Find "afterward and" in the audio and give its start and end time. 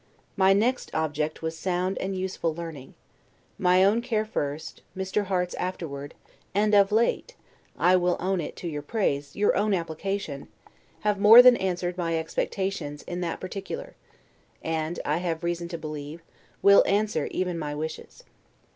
5.53-6.73